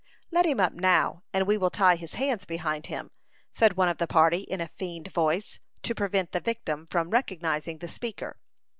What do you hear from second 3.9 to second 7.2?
the party, in a feigned voice, to prevent the victim from